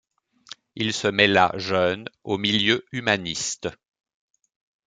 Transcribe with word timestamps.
Il 0.73 0.93
se 0.93 1.07
mêla 1.07 1.51
jeune 1.57 2.05
aux 2.23 2.39
milieux 2.39 2.83
humanistes. 2.91 3.69